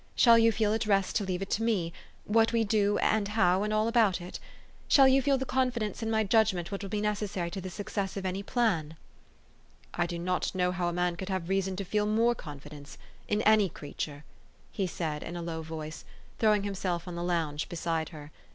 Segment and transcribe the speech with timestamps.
[0.15, 1.93] Shall you feel at rest to leave it to me,
[2.25, 4.39] what we do, and how, and all about it?
[4.87, 7.69] Shall you feel the confidence in my judg ment which will be necessary to the
[7.69, 8.95] success of any plan?""
[10.01, 13.43] I do not know how a man could have reason to feel more confidence in
[13.43, 14.23] any creature,"
[14.71, 16.03] he said in a low voice,
[16.39, 18.31] throwing himself on the lounge beside her.